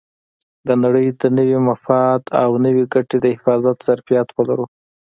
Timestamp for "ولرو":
4.31-4.65